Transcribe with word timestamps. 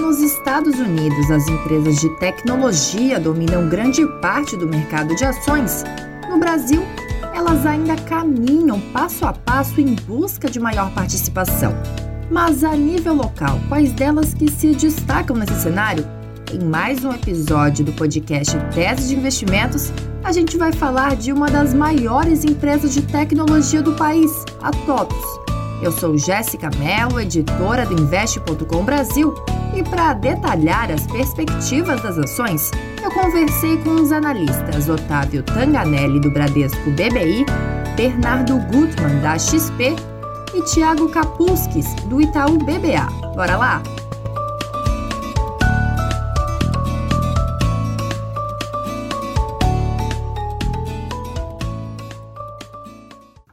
Nos 0.00 0.20
Estados 0.20 0.78
Unidos 0.78 1.30
as 1.30 1.46
empresas 1.46 2.00
de 2.00 2.08
tecnologia 2.16 3.20
dominam 3.20 3.68
grande 3.68 4.04
parte 4.22 4.56
do 4.56 4.66
mercado 4.66 5.14
de 5.14 5.24
ações, 5.24 5.84
no 6.28 6.38
Brasil 6.38 6.82
elas 7.34 7.66
ainda 7.66 7.94
caminham 7.96 8.80
passo 8.92 9.26
a 9.26 9.32
passo 9.32 9.78
em 9.78 9.94
busca 9.94 10.48
de 10.48 10.58
maior 10.58 10.90
participação. 10.94 11.74
Mas 12.30 12.64
a 12.64 12.74
nível 12.74 13.14
local, 13.14 13.60
quais 13.68 13.92
delas 13.92 14.32
que 14.32 14.50
se 14.50 14.74
destacam 14.74 15.36
nesse 15.36 15.54
cenário? 15.60 16.06
Em 16.50 16.64
mais 16.64 17.04
um 17.04 17.12
episódio 17.12 17.84
do 17.84 17.92
podcast 17.92 18.56
Tese 18.74 19.08
de 19.08 19.16
Investimentos, 19.16 19.92
a 20.24 20.32
gente 20.32 20.56
vai 20.56 20.72
falar 20.72 21.14
de 21.14 21.30
uma 21.30 21.48
das 21.48 21.74
maiores 21.74 22.42
empresas 22.44 22.94
de 22.94 23.02
tecnologia 23.02 23.82
do 23.82 23.92
país, 23.92 24.30
a 24.62 24.70
TOTUS. 24.70 25.40
Eu 25.82 25.92
sou 25.92 26.16
Jéssica 26.16 26.70
Mello, 26.78 27.20
editora 27.20 27.86
do 27.86 28.00
Investe.com 28.00 28.84
Brasil, 28.84 29.34
e 29.74 29.82
para 29.82 30.14
detalhar 30.14 30.90
as 30.90 31.06
perspectivas 31.06 32.02
das 32.02 32.18
ações, 32.18 32.70
eu 33.02 33.10
conversei 33.10 33.76
com 33.78 33.94
os 33.94 34.12
analistas 34.12 34.88
Otávio 34.88 35.42
Tanganelli, 35.42 36.20
do 36.20 36.30
Bradesco 36.30 36.90
BBI, 36.90 37.44
Bernardo 37.96 38.58
Gutmann, 38.66 39.20
da 39.20 39.38
XP 39.38 39.94
e 40.54 40.62
Tiago 40.62 41.08
Kapuskis, 41.10 41.94
do 42.06 42.20
Itaú 42.20 42.58
BBA. 42.58 43.06
Bora 43.34 43.56
lá? 43.56 43.82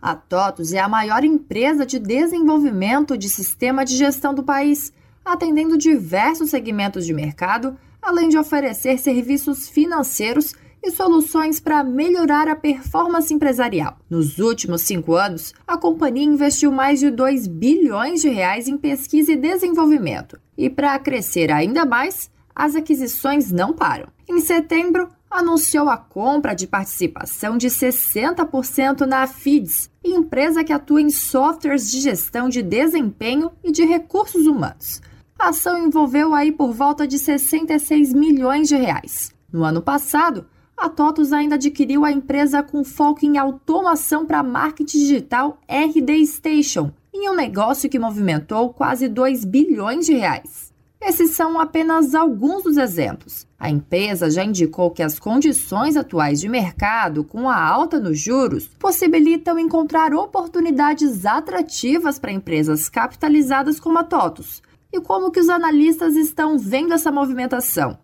A 0.02 0.16
TOTUS 0.16 0.72
é 0.72 0.80
a 0.80 0.88
maior 0.88 1.24
empresa 1.26 1.86
de 1.86 2.00
desenvolvimento 2.00 3.18
de 3.18 3.28
sistema 3.28 3.84
de 3.84 3.98
gestão 3.98 4.34
do 4.34 4.42
país, 4.42 4.94
atendendo 5.28 5.78
diversos 5.78 6.50
segmentos 6.50 7.06
de 7.06 7.14
mercado, 7.14 7.78
além 8.02 8.30
de 8.30 8.38
oferecer 8.38 8.98
serviços 8.98 9.68
financeiros 9.68 10.54
e 10.82 10.92
soluções 10.92 11.60
para 11.60 11.84
melhorar 11.84 12.48
a 12.48 12.56
performance 12.56 13.34
empresarial. 13.34 13.98
Nos 14.10 14.40
últimos 14.40 14.82
cinco 14.84 15.16
anos, 15.16 15.54
a 15.68 15.78
companhia 15.78 16.24
investiu 16.24 16.72
mais 16.72 17.00
de 17.00 17.10
2 17.10 17.48
bilhões 17.48 18.22
de 18.22 18.30
reais 18.30 18.68
em 18.68 18.78
pesquisa 18.78 19.34
e 19.34 19.36
desenvolvimento. 19.36 20.40
E 20.58 20.70
para 20.70 20.98
crescer 21.00 21.52
ainda 21.52 21.86
mais, 21.86 22.32
as 22.56 22.76
aquisições 22.76 23.52
não 23.52 23.74
param. 23.74 24.08
Em 24.30 24.40
setembro, 24.40 25.10
anunciou 25.30 25.90
a 25.90 25.98
compra 25.98 26.54
de 26.54 26.66
participação 26.68 27.58
de 27.58 27.68
60% 27.68 29.02
na 29.02 29.28
FIDS, 29.28 29.90
empresa 30.04 30.64
que 30.64 30.74
atua 30.74 31.02
em 31.02 31.10
softwares 31.10 31.92
de 31.92 32.00
gestão 32.00 32.48
de 32.48 32.62
desempenho 32.62 33.52
e 33.64 33.72
de 33.72 33.84
recursos 33.84 34.48
humanos. 34.48 35.02
A 35.40 35.50
ação 35.50 35.78
envolveu 35.78 36.34
aí 36.34 36.52
por 36.52 36.74
volta 36.74 37.08
de 37.08 37.20
66 37.20 38.12
milhões 38.12 38.68
de 38.68 38.76
reais. 38.76 39.32
No 39.54 39.64
ano 39.64 39.84
passado, 39.84 40.48
a 40.76 40.90
TOTUS 40.90 41.32
ainda 41.32 41.56
adquiriu 41.56 42.04
a 42.04 42.12
empresa 42.12 42.64
com 42.64 42.84
foco 42.84 43.24
em 43.24 43.38
automação 43.38 44.26
para 44.26 44.42
marketing 44.42 44.98
digital 44.98 45.60
RD 45.68 46.26
Station, 46.26 46.92
em 47.14 47.30
um 47.30 47.36
negócio 47.36 47.88
que 47.88 48.00
movimentou 48.00 48.74
quase 48.74 49.08
2 49.08 49.46
bilhões 49.46 50.08
de 50.08 50.14
reais. 50.14 50.74
Esses 51.00 51.36
são 51.36 51.60
apenas 51.60 52.16
alguns 52.16 52.64
dos 52.64 52.76
exemplos. 52.76 53.46
A 53.60 53.70
empresa 53.70 54.32
já 54.32 54.44
indicou 54.44 54.90
que 54.90 55.04
as 55.04 55.20
condições 55.20 55.96
atuais 55.96 56.40
de 56.40 56.50
mercado, 56.50 57.24
com 57.24 57.48
a 57.48 57.64
alta 57.64 58.00
nos 58.00 58.20
juros, 58.20 58.68
possibilitam 58.80 59.60
encontrar 59.60 60.16
oportunidades 60.16 61.28
atrativas 61.28 62.18
para 62.18 62.32
empresas 62.32 62.90
capitalizadas 62.90 63.80
como 63.80 64.00
a 64.00 64.04
TOTUS. 64.04 64.64
E 64.92 65.02
como 65.02 65.32
que 65.32 65.40
os 65.40 65.50
analistas 65.50 66.16
estão 66.16 66.58
vendo 66.58 66.94
essa 66.94 67.12
movimentação? 67.12 67.98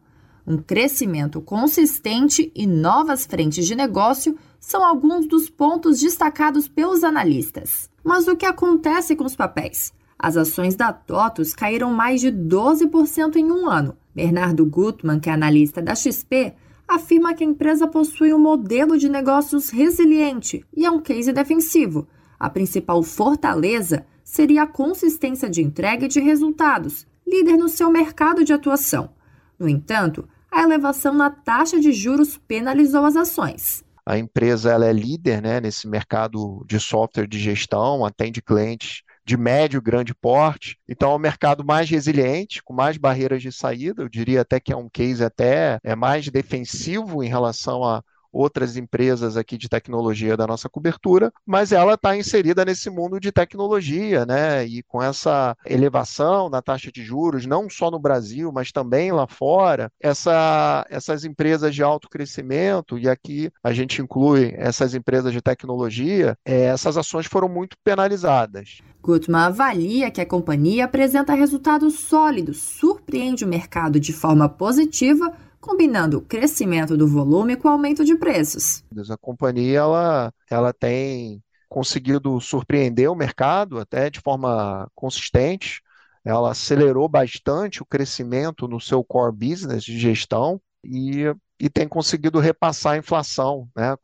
Um 0.45 0.57
crescimento 0.57 1.41
consistente 1.41 2.51
e 2.53 2.67
novas 2.67 3.25
frentes 3.25 3.65
de 3.65 3.75
negócio 3.75 4.37
são 4.59 4.83
alguns 4.83 5.25
dos 5.25 5.49
pontos 5.49 5.99
destacados 5.99 6.67
pelos 6.67 7.03
analistas. 7.03 7.89
Mas 8.03 8.27
o 8.27 8.35
que 8.35 8.45
acontece 8.45 9.15
com 9.15 9.23
os 9.23 9.35
papéis? 9.35 9.93
As 10.19 10.35
ações 10.35 10.75
da 10.75 10.91
TOTUS 10.91 11.53
caíram 11.53 11.93
mais 11.93 12.19
de 12.19 12.31
12% 12.31 13.37
em 13.37 13.51
um 13.51 13.69
ano. 13.69 13.97
Bernardo 14.13 14.65
Gutmann, 14.65 15.19
que 15.19 15.29
é 15.29 15.33
analista 15.33 15.81
da 15.81 15.95
XP, 15.95 16.53
afirma 16.87 17.33
que 17.33 17.43
a 17.43 17.47
empresa 17.47 17.87
possui 17.87 18.33
um 18.33 18.39
modelo 18.39 18.97
de 18.97 19.09
negócios 19.09 19.69
resiliente 19.69 20.65
e 20.75 20.85
é 20.85 20.91
um 20.91 20.99
case 20.99 21.31
defensivo. 21.31 22.07
A 22.37 22.49
principal 22.49 23.01
fortaleza 23.01 24.05
seria 24.33 24.63
a 24.63 24.67
consistência 24.67 25.47
de 25.47 25.61
entrega 25.61 26.05
e 26.05 26.07
de 26.07 26.19
resultados, 26.19 27.05
líder 27.25 27.55
no 27.55 27.69
seu 27.69 27.91
mercado 27.91 28.43
de 28.43 28.51
atuação. 28.51 29.11
No 29.59 29.69
entanto, 29.69 30.27
a 30.51 30.63
elevação 30.63 31.13
na 31.13 31.29
taxa 31.29 31.79
de 31.79 31.93
juros 31.93 32.35
penalizou 32.47 33.05
as 33.05 33.15
ações. 33.15 33.83
A 34.03 34.17
empresa 34.17 34.71
ela 34.71 34.87
é 34.87 34.91
líder 34.91 35.39
né, 35.39 35.61
nesse 35.61 35.87
mercado 35.87 36.65
de 36.67 36.79
software 36.79 37.27
de 37.27 37.37
gestão, 37.37 38.03
atende 38.03 38.41
clientes 38.41 39.03
de 39.23 39.37
médio 39.37 39.77
e 39.77 39.81
grande 39.81 40.15
porte. 40.15 40.79
Então, 40.89 41.11
é 41.11 41.15
um 41.15 41.19
mercado 41.19 41.63
mais 41.63 41.87
resiliente, 41.87 42.63
com 42.63 42.73
mais 42.73 42.97
barreiras 42.97 43.39
de 43.39 43.51
saída. 43.51 44.01
Eu 44.01 44.09
diria 44.09 44.41
até 44.41 44.59
que 44.59 44.73
é 44.73 44.75
um 44.75 44.89
case 44.89 45.23
até 45.23 45.77
é 45.83 45.95
mais 45.95 46.27
defensivo 46.27 47.23
em 47.23 47.29
relação 47.29 47.83
a 47.83 48.03
outras 48.33 48.75
empresas 48.75 49.37
aqui 49.37 49.57
de 49.57 49.69
tecnologia 49.69 50.35
da 50.35 50.47
nossa 50.47 50.67
cobertura, 50.67 51.31
mas 51.45 51.71
ela 51.71 51.93
está 51.93 52.17
inserida 52.17 52.65
nesse 52.65 52.89
mundo 52.89 53.19
de 53.19 53.31
tecnologia, 53.31 54.25
né? 54.25 54.65
E 54.65 54.81
com 54.83 55.01
essa 55.01 55.55
elevação 55.65 56.49
na 56.49 56.61
taxa 56.61 56.91
de 56.91 57.03
juros, 57.03 57.45
não 57.45 57.69
só 57.69 57.91
no 57.91 57.99
Brasil, 57.99 58.51
mas 58.51 58.71
também 58.71 59.11
lá 59.11 59.27
fora, 59.27 59.91
essa, 60.01 60.85
essas 60.89 61.23
empresas 61.23 61.75
de 61.75 61.83
alto 61.83 62.09
crescimento, 62.09 62.97
e 62.97 63.07
aqui 63.07 63.51
a 63.63 63.71
gente 63.71 64.01
inclui 64.01 64.53
essas 64.57 64.95
empresas 64.95 65.31
de 65.31 65.41
tecnologia, 65.41 66.35
é, 66.43 66.63
essas 66.65 66.97
ações 66.97 67.27
foram 67.27 67.47
muito 67.47 67.77
penalizadas. 67.83 68.79
Gutmann 69.01 69.47
avalia 69.47 70.09
que 70.09 70.21
a 70.21 70.25
companhia 70.25 70.85
apresenta 70.85 71.33
resultados 71.33 71.99
sólidos, 71.99 72.57
surpreende 72.57 73.43
o 73.43 73.47
mercado 73.47 73.99
de 73.99 74.13
forma 74.13 74.47
positiva 74.47 75.33
combinando 75.63 76.17
o 76.17 76.21
crescimento 76.21 76.97
do 76.97 77.07
volume 77.07 77.55
com 77.55 77.69
o 77.69 77.71
aumento 77.71 78.03
de 78.03 78.15
preços. 78.17 78.83
A 79.09 79.17
companhia 79.17 79.79
ela, 79.79 80.33
ela 80.51 80.73
tem 80.73 81.41
conseguido 81.69 82.39
surpreender 82.41 83.09
o 83.09 83.15
mercado 83.15 83.79
até 83.79 84.09
de 84.09 84.19
forma 84.19 84.91
consistente. 84.93 85.81
Ela 86.25 86.51
acelerou 86.51 87.07
bastante 87.07 87.81
o 87.81 87.85
crescimento 87.85 88.67
no 88.67 88.79
seu 88.79 89.03
core 89.05 89.33
business 89.33 89.83
de 89.85 89.97
gestão 89.97 90.59
e 90.83 91.33
e 91.63 91.69
tem 91.69 91.87
conseguido 91.87 92.41
repassar 92.41 92.91
a 92.91 92.97
inflação 92.97 93.69
né, 93.73 93.95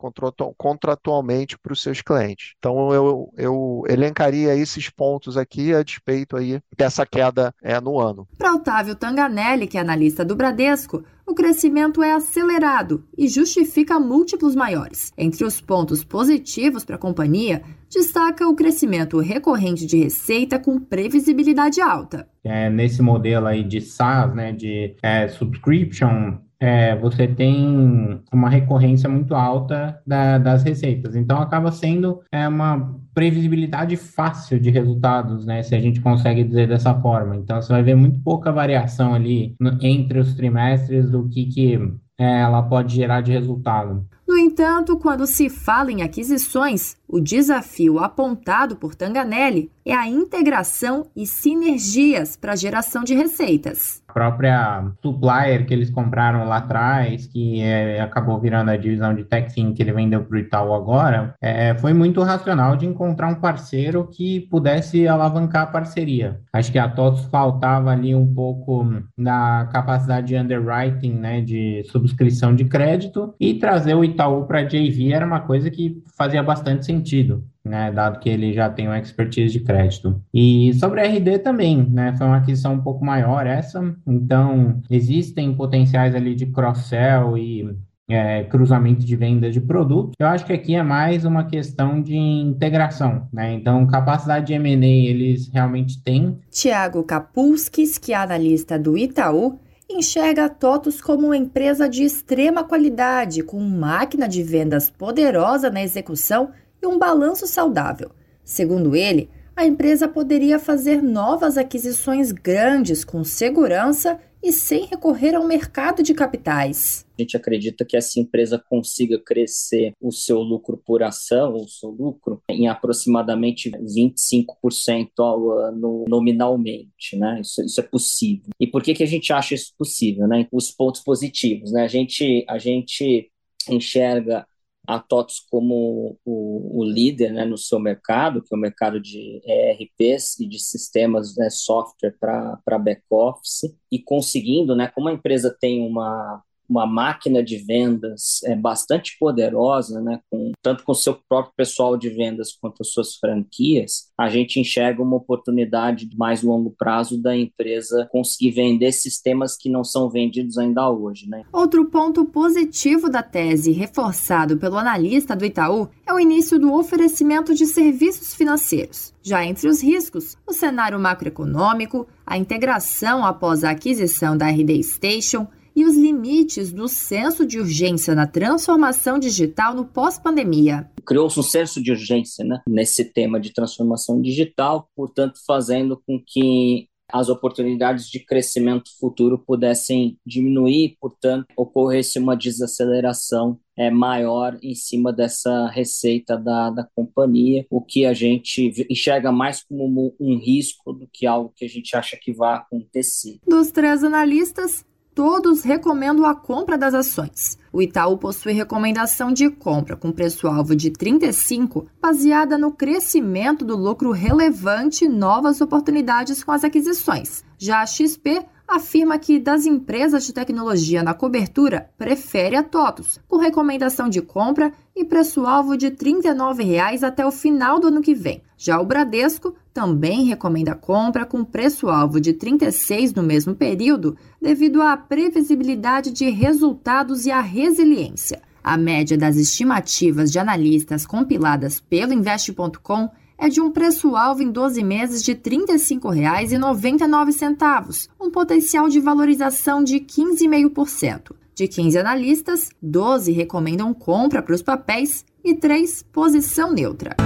contratualmente 0.56 1.58
para 1.58 1.74
os 1.74 1.82
seus 1.82 2.00
clientes. 2.00 2.54
Então 2.58 2.90
eu, 2.90 3.30
eu 3.36 3.82
elencaria 3.86 4.56
esses 4.56 4.88
pontos 4.88 5.36
aqui 5.36 5.74
a 5.74 5.82
despeito 5.82 6.38
aí 6.38 6.58
dessa 6.74 7.04
queda 7.04 7.54
é, 7.62 7.78
no 7.78 8.00
ano. 8.00 8.26
Para 8.38 8.54
Otávio 8.54 8.94
Tanganelli, 8.94 9.66
que 9.66 9.76
é 9.76 9.82
analista 9.82 10.24
do 10.24 10.34
Bradesco, 10.34 11.04
o 11.26 11.34
crescimento 11.34 12.02
é 12.02 12.12
acelerado 12.12 13.04
e 13.16 13.28
justifica 13.28 14.00
múltiplos 14.00 14.56
maiores. 14.56 15.12
Entre 15.18 15.44
os 15.44 15.60
pontos 15.60 16.02
positivos 16.02 16.82
para 16.82 16.96
a 16.96 16.98
companhia, 16.98 17.62
destaca 17.90 18.48
o 18.48 18.56
crescimento 18.56 19.18
recorrente 19.18 19.84
de 19.84 19.98
receita 19.98 20.58
com 20.58 20.80
previsibilidade 20.80 21.78
alta. 21.78 22.26
É, 22.42 22.70
nesse 22.70 23.02
modelo 23.02 23.46
aí 23.46 23.62
de 23.62 23.82
SaaS, 23.82 24.34
né, 24.34 24.50
de 24.50 24.96
é, 25.02 25.28
subscription, 25.28 26.38
é, 26.60 26.94
você 26.96 27.26
tem 27.26 28.20
uma 28.30 28.50
recorrência 28.50 29.08
muito 29.08 29.34
alta 29.34 29.98
da, 30.06 30.36
das 30.36 30.62
receitas. 30.62 31.16
Então, 31.16 31.40
acaba 31.40 31.72
sendo 31.72 32.20
é, 32.30 32.46
uma 32.46 32.94
previsibilidade 33.14 33.96
fácil 33.96 34.60
de 34.60 34.70
resultados, 34.70 35.46
né? 35.46 35.62
Se 35.62 35.74
a 35.74 35.80
gente 35.80 36.00
consegue 36.00 36.44
dizer 36.44 36.68
dessa 36.68 36.94
forma. 37.00 37.34
Então, 37.34 37.60
você 37.60 37.72
vai 37.72 37.82
ver 37.82 37.94
muito 37.94 38.20
pouca 38.20 38.52
variação 38.52 39.14
ali 39.14 39.56
no, 39.58 39.78
entre 39.80 40.18
os 40.18 40.34
trimestres 40.34 41.10
do 41.10 41.28
que, 41.28 41.46
que 41.46 41.78
é, 42.18 42.40
ela 42.40 42.62
pode 42.62 42.94
gerar 42.94 43.22
de 43.22 43.32
resultado. 43.32 44.06
No 44.30 44.38
entanto, 44.38 44.96
quando 44.96 45.26
se 45.26 45.50
fala 45.50 45.90
em 45.90 46.02
aquisições, 46.02 46.96
o 47.08 47.18
desafio 47.18 47.98
apontado 47.98 48.76
por 48.76 48.94
Tanganelli 48.94 49.72
é 49.84 49.92
a 49.92 50.06
integração 50.06 51.06
e 51.16 51.26
sinergias 51.26 52.36
para 52.36 52.54
geração 52.54 53.02
de 53.02 53.12
receitas. 53.12 54.00
A 54.08 54.12
própria 54.12 54.92
supplier 55.02 55.66
que 55.66 55.74
eles 55.74 55.90
compraram 55.90 56.44
lá 56.44 56.58
atrás, 56.58 57.26
que 57.26 57.60
é, 57.60 58.00
acabou 58.00 58.38
virando 58.40 58.70
a 58.70 58.76
divisão 58.76 59.14
de 59.14 59.24
TechFin 59.24 59.72
que 59.72 59.82
ele 59.82 59.92
vendeu 59.92 60.22
para 60.22 60.36
o 60.36 60.38
Itaú 60.38 60.74
agora, 60.74 61.34
é, 61.40 61.74
foi 61.76 61.92
muito 61.92 62.22
racional 62.22 62.76
de 62.76 62.86
encontrar 62.86 63.28
um 63.28 63.36
parceiro 63.36 64.06
que 64.06 64.40
pudesse 64.42 65.08
alavancar 65.08 65.62
a 65.62 65.66
parceria. 65.66 66.40
Acho 66.52 66.70
que 66.70 66.78
a 66.78 66.88
TOTOS 66.88 67.24
faltava 67.26 67.90
ali 67.90 68.14
um 68.14 68.32
pouco 68.32 68.84
da 69.18 69.68
capacidade 69.72 70.28
de 70.28 70.36
underwriting, 70.36 71.14
né, 71.14 71.40
de 71.40 71.84
subscrição 71.90 72.54
de 72.54 72.64
crédito, 72.64 73.34
e 73.40 73.54
trazer 73.54 73.94
o 73.94 74.04
Itaú 74.04 74.19
Itaú 74.20 74.44
para 74.44 74.62
JV 74.62 75.12
era 75.12 75.24
uma 75.24 75.40
coisa 75.40 75.70
que 75.70 76.02
fazia 76.16 76.42
bastante 76.42 76.84
sentido, 76.84 77.42
né, 77.64 77.90
dado 77.90 78.20
que 78.20 78.28
ele 78.28 78.52
já 78.52 78.68
tem 78.68 78.86
uma 78.86 78.98
expertise 78.98 79.52
de 79.52 79.60
crédito. 79.60 80.20
E 80.32 80.74
sobre 80.74 81.00
a 81.00 81.04
RD 81.04 81.38
também, 81.38 81.82
né, 81.90 82.14
foi 82.16 82.26
uma 82.26 82.36
aquisição 82.36 82.74
um 82.74 82.82
pouco 82.82 83.02
maior 83.02 83.46
essa, 83.46 83.82
então 84.06 84.82
existem 84.90 85.54
potenciais 85.54 86.14
ali 86.14 86.34
de 86.34 86.46
cross-sell 86.46 87.38
e 87.38 87.74
é, 88.10 88.42
cruzamento 88.44 89.06
de 89.06 89.16
venda 89.16 89.50
de 89.50 89.60
produto. 89.60 90.12
Eu 90.18 90.26
acho 90.26 90.44
que 90.44 90.52
aqui 90.52 90.74
é 90.74 90.82
mais 90.82 91.24
uma 91.24 91.44
questão 91.44 92.02
de 92.02 92.16
integração, 92.16 93.28
né? 93.32 93.54
Então, 93.54 93.86
capacidade 93.86 94.48
de 94.48 94.54
M&A 94.54 94.84
eles 94.84 95.48
realmente 95.48 96.02
têm. 96.02 96.36
Tiago 96.50 97.04
Kapulskis, 97.04 97.98
que 97.98 98.12
é 98.12 98.16
analista 98.16 98.76
do 98.76 98.98
Itaú, 98.98 99.60
enxerga 99.92 100.44
a 100.44 100.48
TOTUS 100.48 101.00
como 101.00 101.26
uma 101.26 101.36
empresa 101.36 101.88
de 101.88 102.04
extrema 102.04 102.64
qualidade, 102.64 103.42
com 103.42 103.60
máquina 103.60 104.28
de 104.28 104.42
vendas 104.42 104.88
poderosa 104.88 105.70
na 105.70 105.82
execução 105.82 106.50
e 106.82 106.86
um 106.86 106.98
balanço 106.98 107.46
saudável. 107.46 108.10
Segundo 108.44 108.96
ele, 108.96 109.28
a 109.56 109.66
empresa 109.66 110.08
poderia 110.08 110.58
fazer 110.58 111.02
novas 111.02 111.58
aquisições 111.58 112.32
grandes 112.32 113.04
com 113.04 113.22
segurança 113.22 114.18
e 114.42 114.52
sem 114.52 114.86
recorrer 114.86 115.34
ao 115.34 115.46
mercado 115.46 116.02
de 116.02 116.14
capitais. 116.14 117.06
A 117.18 117.22
gente 117.22 117.36
acredita 117.36 117.84
que 117.84 117.96
essa 117.96 118.18
empresa 118.18 118.58
consiga 118.58 119.18
crescer 119.18 119.92
o 120.00 120.10
seu 120.10 120.40
lucro 120.40 120.80
por 120.84 121.02
ação, 121.02 121.54
o 121.54 121.68
seu 121.68 121.90
lucro, 121.90 122.42
em 122.48 122.66
aproximadamente 122.68 123.70
25% 123.70 125.08
ao 125.18 125.50
ano 125.58 126.04
nominalmente, 126.08 127.16
né? 127.16 127.40
Isso, 127.42 127.62
isso, 127.62 127.80
é 127.80 127.82
possível. 127.82 128.50
E 128.58 128.66
por 128.66 128.82
que, 128.82 128.94
que 128.94 129.02
a 129.02 129.06
gente 129.06 129.32
acha 129.32 129.54
isso 129.54 129.74
possível, 129.76 130.26
né? 130.26 130.46
Os 130.50 130.70
pontos 130.70 131.02
positivos, 131.02 131.72
né? 131.72 131.82
A 131.84 131.88
gente, 131.88 132.44
a 132.48 132.58
gente 132.58 133.30
enxerga 133.68 134.46
a 134.90 134.98
TOTS 134.98 135.40
como 135.48 136.18
o, 136.24 136.80
o, 136.80 136.84
líder 136.84 137.32
né, 137.32 137.44
no 137.44 137.56
seu 137.56 137.78
mercado, 137.78 138.42
que 138.42 138.52
é 138.52 138.56
o 138.56 138.60
mercado 138.60 139.00
de 139.00 139.40
ERPs 139.44 140.40
e 140.40 140.48
de 140.48 140.58
sistemas, 140.58 141.36
né, 141.36 141.48
software 141.48 142.16
para 142.18 142.78
back-office, 142.78 143.72
e 143.90 144.00
conseguindo, 144.00 144.74
né, 144.74 144.88
como 144.88 145.08
a 145.08 145.12
empresa 145.12 145.56
tem 145.60 145.86
uma 145.86 146.42
uma 146.70 146.86
máquina 146.86 147.42
de 147.42 147.56
vendas 147.56 148.40
é, 148.44 148.54
bastante 148.54 149.16
poderosa, 149.18 150.00
né, 150.00 150.20
com, 150.30 150.52
tanto 150.62 150.84
com 150.84 150.94
seu 150.94 151.18
próprio 151.28 151.52
pessoal 151.56 151.96
de 151.96 152.08
vendas 152.08 152.52
quanto 152.52 152.80
as 152.80 152.92
suas 152.92 153.16
franquias, 153.16 154.10
a 154.16 154.28
gente 154.28 154.60
enxerga 154.60 155.02
uma 155.02 155.16
oportunidade 155.16 156.06
de 156.06 156.16
mais 156.16 156.42
longo 156.42 156.70
prazo 156.70 157.20
da 157.20 157.36
empresa 157.36 158.08
conseguir 158.12 158.52
vender 158.52 158.92
sistemas 158.92 159.56
que 159.56 159.68
não 159.68 159.82
são 159.82 160.08
vendidos 160.08 160.56
ainda 160.56 160.88
hoje. 160.88 161.28
Né? 161.28 161.42
Outro 161.52 161.86
ponto 161.86 162.24
positivo 162.24 163.10
da 163.10 163.22
tese, 163.22 163.72
reforçado 163.72 164.56
pelo 164.56 164.78
analista 164.78 165.34
do 165.34 165.44
Itaú, 165.44 165.88
é 166.06 166.14
o 166.14 166.20
início 166.20 166.58
do 166.58 166.72
oferecimento 166.72 167.52
de 167.54 167.66
serviços 167.66 168.34
financeiros. 168.34 169.12
Já 169.22 169.44
entre 169.44 169.68
os 169.68 169.82
riscos, 169.82 170.36
o 170.46 170.52
cenário 170.52 170.98
macroeconômico, 170.98 172.06
a 172.24 172.38
integração 172.38 173.24
após 173.24 173.64
a 173.64 173.70
aquisição 173.70 174.36
da 174.36 174.48
RD 174.48 174.82
Station, 174.82 175.48
e 175.74 175.84
os 175.84 175.96
limites 175.96 176.72
do 176.72 176.88
senso 176.88 177.46
de 177.46 177.58
urgência 177.58 178.14
na 178.14 178.26
transformação 178.26 179.18
digital 179.18 179.74
no 179.74 179.84
pós-pandemia. 179.84 180.90
Criou-se 181.06 181.38
um 181.38 181.42
senso 181.42 181.82
de 181.82 181.90
urgência 181.90 182.44
né, 182.44 182.60
nesse 182.68 183.04
tema 183.04 183.40
de 183.40 183.52
transformação 183.52 184.20
digital, 184.20 184.88
portanto, 184.94 185.38
fazendo 185.46 186.00
com 186.06 186.22
que 186.24 186.88
as 187.12 187.28
oportunidades 187.28 188.08
de 188.08 188.20
crescimento 188.20 188.90
futuro 188.98 189.38
pudessem 189.38 190.18
diminuir, 190.24 190.96
portanto, 191.00 191.46
ocorresse 191.56 192.18
uma 192.18 192.36
desaceleração 192.36 193.58
é, 193.76 193.90
maior 193.90 194.58
em 194.62 194.74
cima 194.74 195.12
dessa 195.12 195.68
receita 195.68 196.36
da, 196.36 196.70
da 196.70 196.88
companhia, 196.94 197.66
o 197.70 197.80
que 197.80 198.06
a 198.06 198.12
gente 198.12 198.72
enxerga 198.88 199.32
mais 199.32 199.62
como 199.62 200.14
um 200.20 200.38
risco 200.38 200.92
do 200.92 201.08
que 201.12 201.26
algo 201.26 201.52
que 201.54 201.64
a 201.64 201.68
gente 201.68 201.96
acha 201.96 202.16
que 202.20 202.32
vai 202.32 202.56
acontecer. 202.56 203.38
Dos 203.46 203.70
três 203.70 204.04
analistas, 204.04 204.84
todos 205.14 205.62
recomendam 205.62 206.24
a 206.26 206.34
compra 206.34 206.78
das 206.78 206.94
ações. 206.94 207.58
O 207.72 207.80
Itaú 207.80 208.18
possui 208.18 208.52
recomendação 208.52 209.32
de 209.32 209.48
compra 209.48 209.96
com 209.96 210.10
preço-alvo 210.10 210.74
de 210.74 210.90
35, 210.90 211.86
baseada 212.00 212.58
no 212.58 212.72
crescimento 212.72 213.64
do 213.64 213.76
lucro 213.76 214.10
relevante 214.10 215.04
e 215.04 215.08
novas 215.08 215.60
oportunidades 215.60 216.42
com 216.42 216.52
as 216.52 216.64
aquisições. 216.64 217.44
Já 217.58 217.82
a 217.82 217.86
XP 217.86 218.44
afirma 218.70 219.18
que 219.18 219.38
das 219.38 219.66
empresas 219.66 220.24
de 220.24 220.32
tecnologia 220.32 221.02
na 221.02 221.12
cobertura, 221.12 221.90
prefere 221.98 222.54
a 222.54 222.62
TOTUS, 222.62 223.18
com 223.26 223.36
recomendação 223.36 224.08
de 224.08 224.22
compra 224.22 224.72
e 224.94 225.04
preço-alvo 225.04 225.76
de 225.76 225.86
R$ 225.86 225.96
39,00 225.96 227.02
até 227.02 227.26
o 227.26 227.32
final 227.32 227.80
do 227.80 227.88
ano 227.88 228.00
que 228.00 228.14
vem. 228.14 228.42
Já 228.56 228.80
o 228.80 228.86
Bradesco 228.86 229.54
também 229.80 230.24
recomenda 230.24 230.74
compra 230.74 231.24
com 231.24 231.42
preço-alvo 231.42 232.20
de 232.20 232.32
R$ 232.32 232.36
36 232.36 233.14
no 233.14 233.22
mesmo 233.22 233.54
período, 233.54 234.14
devido 234.38 234.82
à 234.82 234.94
previsibilidade 234.94 236.10
de 236.10 236.28
resultados 236.28 237.24
e 237.24 237.30
à 237.30 237.40
resiliência. 237.40 238.42
A 238.62 238.76
média 238.76 239.16
das 239.16 239.36
estimativas 239.36 240.30
de 240.30 240.38
analistas 240.38 241.06
compiladas 241.06 241.80
pelo 241.80 242.12
Investe.com 242.12 243.08
é 243.38 243.48
de 243.48 243.62
um 243.62 243.70
preço-alvo 243.70 244.42
em 244.42 244.52
12 244.52 244.84
meses 244.84 245.22
de 245.22 245.32
R$ 245.32 245.38
35,99, 245.38 248.10
um 248.20 248.30
potencial 248.30 248.86
de 248.86 249.00
valorização 249.00 249.82
de 249.82 249.98
15,5%. 249.98 251.32
De 251.54 251.66
15 251.66 251.96
analistas, 251.96 252.68
12 252.82 253.32
recomendam 253.32 253.94
compra 253.94 254.42
para 254.42 254.54
os 254.54 254.60
papéis 254.60 255.24
e 255.42 255.54
3 255.54 256.02
posição 256.12 256.70
neutra. 256.70 257.16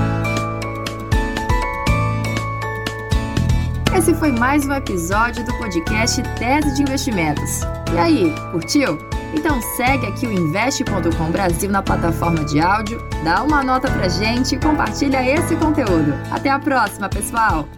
Esse 3.94 4.12
foi 4.12 4.32
mais 4.32 4.66
um 4.66 4.72
episódio 4.72 5.44
do 5.44 5.56
podcast 5.56 6.20
Tese 6.36 6.74
de 6.74 6.82
Investimentos. 6.82 7.60
E 7.94 7.96
aí, 7.96 8.34
curtiu? 8.50 8.98
Então 9.32 9.62
segue 9.76 10.04
aqui 10.06 10.26
o 10.26 10.32
Investe.com 10.32 11.30
Brasil 11.30 11.70
na 11.70 11.80
plataforma 11.80 12.44
de 12.44 12.58
áudio, 12.58 12.98
dá 13.22 13.40
uma 13.44 13.62
nota 13.62 13.88
pra 13.88 14.08
gente 14.08 14.56
e 14.56 14.58
compartilha 14.58 15.24
esse 15.24 15.54
conteúdo. 15.54 16.12
Até 16.32 16.50
a 16.50 16.58
próxima, 16.58 17.08
pessoal! 17.08 17.68